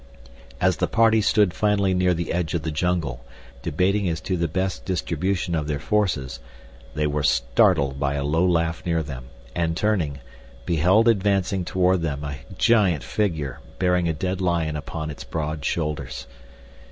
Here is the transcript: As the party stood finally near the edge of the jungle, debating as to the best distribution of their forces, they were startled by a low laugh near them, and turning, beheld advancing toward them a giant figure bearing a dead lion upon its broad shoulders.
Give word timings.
As 0.59 0.77
the 0.77 0.87
party 0.87 1.21
stood 1.21 1.53
finally 1.53 1.93
near 1.93 2.15
the 2.15 2.33
edge 2.33 2.55
of 2.55 2.63
the 2.63 2.71
jungle, 2.71 3.23
debating 3.61 4.09
as 4.09 4.19
to 4.21 4.35
the 4.35 4.47
best 4.47 4.83
distribution 4.83 5.53
of 5.53 5.67
their 5.67 5.77
forces, 5.77 6.39
they 6.95 7.05
were 7.05 7.21
startled 7.21 7.99
by 7.99 8.15
a 8.15 8.23
low 8.23 8.43
laugh 8.43 8.83
near 8.83 9.03
them, 9.03 9.25
and 9.53 9.77
turning, 9.77 10.17
beheld 10.65 11.07
advancing 11.07 11.63
toward 11.63 12.01
them 12.01 12.23
a 12.23 12.37
giant 12.57 13.03
figure 13.03 13.59
bearing 13.77 14.09
a 14.09 14.13
dead 14.13 14.41
lion 14.41 14.75
upon 14.75 15.11
its 15.11 15.23
broad 15.23 15.63
shoulders. 15.63 16.25